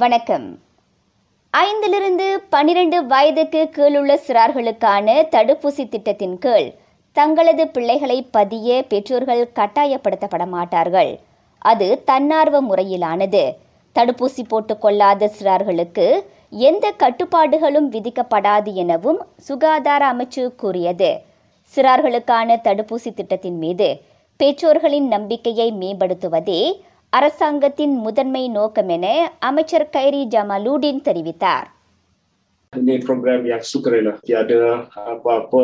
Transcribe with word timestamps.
வணக்கம். 0.00 0.58
ஐந்திலிருந்து 1.54 2.36
பனிரெண்டு 2.50 3.06
வயதுக்கு 3.06 3.70
கீழுள்ள 3.72 4.12
சிறார்களுக்கான 4.26 5.06
தடுப்பூசி 5.30 5.88
திட்டத்தின் 5.88 6.38
கீழ் 6.38 6.74
தங்களது 7.12 7.68
பிள்ளைகளை 7.68 8.22
பதிய 8.22 8.84
பெற்றோர்கள் 8.88 9.50
கட்டாயப்படுத்தப்பட 9.54 10.46
மாட்டார்கள். 10.46 11.18
அது 11.58 12.04
தன்னார்வ 12.04 12.62
முறையிலானது. 12.62 13.54
தடுப்பூசி 13.94 14.42
போட்டுக்கொள்ளாத 14.50 15.30
சிறார்களுக்கு 15.38 16.24
எந்த 16.50 16.92
கட்டுப்பாடுகளும் 16.98 17.90
விதிக்கப்படாது 17.90 18.72
எனவும் 18.72 19.20
சுகாதார 19.36 20.12
அமைச்சு 20.12 20.54
கூறியது. 20.54 21.20
சிறார்களுக்கான 21.76 22.56
தடுப்பூசி 22.64 23.14
திட்டத்தின் 23.14 23.58
மீது 23.58 24.00
பெற்றோர்களின் 24.36 25.08
நம்பிக்கையை 25.08 25.72
மேம்படுத்துவதே 25.72 26.82
அரசாங்கத்தின் 27.13 27.95
முதன்மை 27.99 28.43
நோக்கம் 28.49 28.89
என 28.89 29.07
அமைச்சர் 29.41 29.89
கைரி 29.89 30.21
ஜமாலுடீன் 30.27 31.01
தெரிவித்தார் 31.01 31.67
Ini 32.73 32.99
program 32.99 33.47
yang 33.47 33.63
sukarela. 33.63 34.19
Tiada 34.19 34.57
apa-apa 34.93 35.61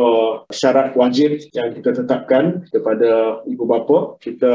syarat 0.49 0.95
wajib 0.95 1.31
yang 1.51 1.75
kita 1.75 1.91
tetapkan 1.93 2.63
kepada 2.71 3.09
ibu 3.45 3.67
bapa. 3.67 4.15
Kita 4.23 4.53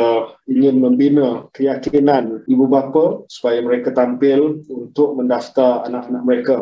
ingin 0.48 0.80
membina 0.80 1.44
keyakinan 1.52 2.24
ibu 2.48 2.64
bapa 2.66 3.04
supaya 3.28 3.60
mereka 3.60 3.92
tampil 3.92 4.40
untuk 4.66 5.08
mendaftar 5.12 5.84
anak-anak 5.84 6.24
mereka. 6.24 6.56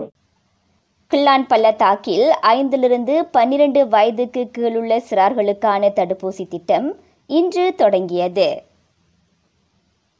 Klang 1.10 1.46
பள்ளத்தாக்கில் 1.46 2.28
ஐந்திலிருந்து 2.50 3.16
பன்னிரண்டு 3.30 3.80
வயதுக்கு 3.88 4.42
கீழுள்ள 4.50 4.92
சிறார்களுக்கான 5.08 5.90
தடுப்பூசி 5.94 6.44
திட்டம் 6.48 6.88
இன்று 7.30 7.66
தொடங்கியது 7.78 8.48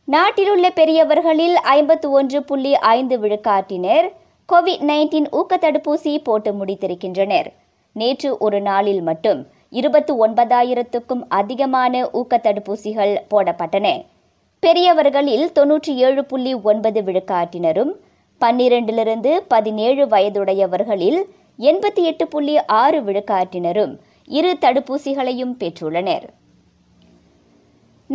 நாட்டிலுள்ள 0.08 0.68
பெரியவர்களில் 0.70 1.58
ஐம்பத்து 1.74 2.08
ஒன்று 2.12 2.44
புள்ளி 2.44 2.72
ஐந்து 2.74 3.16
விழுக்காட்டினர் 3.18 4.08
கோவிட் 4.50 4.84
நைன்டீன் 4.90 5.28
ஊக்க 5.32 5.58
தடுப்பூசி 5.58 6.14
போட்டு 6.24 6.52
முடித்திருக்கின்றனர். 6.54 7.50
நேற்று 7.96 8.38
ஒரு 8.38 8.62
நாளில் 8.62 9.02
மட்டும் 9.02 9.42
இருபத்து 9.70 10.28
ஒன்பதாயிரத்துக்கும் 10.28 11.22
அதிகமான 11.28 12.10
ஊக்க 12.12 12.38
தடுப்பூசிகள் 12.38 13.14
போடப்பட்டன. 13.34 13.88
பெரியவர்களில் 14.60 15.46
தொன்னூற்றி 15.60 15.94
ஏழு 16.08 16.26
புள்ளி 16.26 16.54
ஒன்பது 16.72 17.02
விழுக்காட்டினரும் 17.02 17.94
பன்னிரண்டிலிருந்து 18.42 19.32
பதினேழு 19.48 20.06
வயதுடையவர்களில் 20.06 21.22
எண்பத்தி 21.60 22.04
எட்டு 22.12 22.28
புள்ளி 22.28 22.58
ஆறு 22.66 23.02
விழுக்காட்டினரும் 23.02 23.96
இரு 24.26 24.54
தடுப்பூசிகளையும் 24.62 25.56
பெற்றுள்ளனர். 25.62 26.28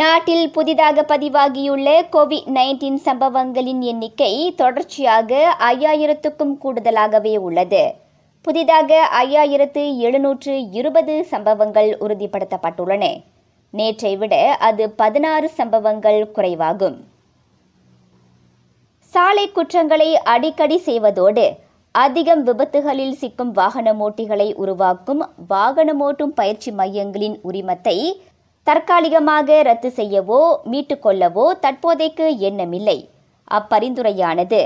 நாட்டில் 0.00 0.50
புதிதாக 0.50 1.02
பதிவாகியுள்ள 1.02 1.90
கோவிட் 2.12 2.48
நைன்டீன் 2.54 2.98
சம்பவங்களின் 3.04 3.80
எண்ணிக்கை 3.80 4.54
தொடர்ச்சியாக 4.56 5.56
ஐயாயிரத்துக்கும் 5.58 6.52
கூடுதலாகவே 6.64 7.36
உள்ளது. 7.36 7.94
புதிதாக 8.42 8.98
ஐயாயிரத்து 9.24 9.84
எழுநூற்று 9.96 10.70
இருபது 10.70 11.24
சம்பவங்கள் 11.24 11.90
உறுதிப்படுத்தப்பட்டுள்ளன. 12.00 13.22
நேற்றை 13.70 14.16
விட 14.16 14.34
அது 14.68 14.90
பதினாறு 14.90 15.48
சம்பவங்கள் 15.48 16.20
குறைவாகும். 16.32 16.98
சாலை 19.00 19.48
குற்றங்களை 19.50 20.16
அடிக்கடி 20.34 20.78
செய்வதோடு 20.78 21.46
அதிகம் 21.90 22.46
விபத்துகளில் 22.46 23.18
சிக்கும் 23.22 23.54
வாகனமோட்டிகளை 23.54 24.54
உருவாக்கும் 24.54 25.22
வாகனமோட்டும் 25.50 26.34
பயிற்சி 26.34 26.72
மையங்களின் 26.72 27.38
உரிமத்தை 27.44 27.98
தற்காலிகமாக 28.66 29.58
ரத்து 29.68 29.88
செய்யவோ 29.96 30.40
மீட்டுக்கொள்ளவோ 30.72 31.44
தற்போதைக்கு 31.64 32.26
எண்ணமில்லை. 32.48 32.98
அப்பரிந்துரையானது 33.50 34.60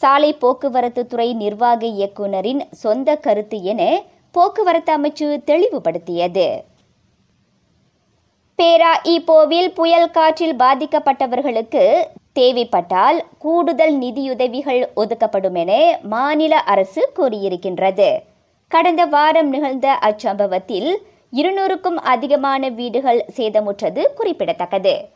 சாலை 0.00 0.30
போக்குவரத்து 0.42 1.02
துறை 1.12 1.28
நிர்வாக 1.42 1.82
இயக்குநரின் 1.86 2.60
சொந்த 2.82 3.16
கருத்து 3.26 3.58
என 3.72 3.82
போக்குவரத்து 4.34 4.92
அமைச்சு 4.96 5.26
தெளிவுபடுத்தியது. 5.50 6.46
பேரா 8.58 8.92
இப்போவில் 9.14 9.70
புயல் 9.78 10.10
காற்றில் 10.10 10.56
பாதிக்கப்பட்டவர்களுக்கு 10.62 11.82
தேவைப்பட்டால் 12.38 13.18
கூடுதல் 13.38 13.94
நிதியுதவிகள் 14.04 14.82
ஒதுக்கப்படும் 15.02 15.58
என 15.62 15.72
மாநில 16.14 16.54
அரசு 16.72 17.02
கூறியிருக்கின்றது. 17.18 18.08
கடந்த 18.70 19.02
வாரம் 19.14 19.50
நிகழ்ந்த 19.54 19.88
அச்சம்பவத்தில் 20.08 20.90
இருநூறுக்கும் 21.36 21.98
அதிகமான 22.12 22.68
வீடுகள் 22.68 23.24
சேதமுற்றது 23.36 24.06
குறிப்பிடத்தக்கது. 24.14 25.08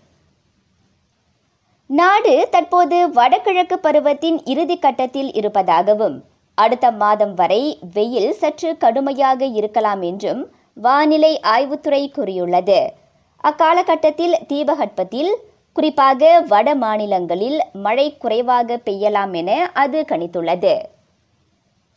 நாடு 1.86 2.48
தற்போது 2.50 3.10
வடகிழக்கு 3.10 3.78
பருவத்தின் 3.78 4.44
இறுதி 4.44 4.78
கட்டத்தில் 4.78 5.32
இருப்பதாகவும் 5.32 6.24
அடுத்த 6.54 6.90
மாதம் 6.90 7.34
வரை 7.34 7.78
வெயில் 7.94 8.32
சற்று 8.32 8.76
கடுமையாக 8.76 9.44
இருக்கலாம் 9.44 10.02
என்றும் 10.02 10.48
வானிலை 10.74 11.40
ஆய்வுத்துறை 11.42 12.10
கூறியுள்ளது. 12.10 12.92
அக்காலகட்டத்தில் 13.36 14.38
தீபகற்பத்தில் 14.46 15.36
குறிப்பாக 15.72 16.40
வட 16.40 16.74
மாநிலங்களில் 16.74 17.60
மழை 17.72 18.16
குறைவாக 18.16 18.80
பெய்யலாம் 18.84 19.32
என 19.32 19.70
அது 19.74 20.04
கணித்துள்ளது. 20.08 20.78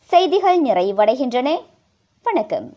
செய்திகள் 0.00 0.62
நிறைவடைகின்றன. 0.62 1.60
வணக்கம். 2.22 2.76